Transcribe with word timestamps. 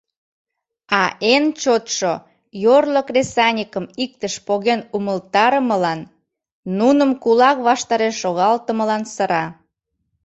А 1.01 1.03
эн 1.33 1.45
чотшо 1.61 2.13
йорло 2.63 3.01
кресаньыкым 3.07 3.85
иктыш 4.03 4.35
поген 4.47 4.81
умылтарымылан, 4.95 5.99
нуным 6.79 7.11
кулак 7.23 7.57
ваштареш 7.67 8.15
шогалтымылан 8.21 9.03
сыра. 9.13 9.45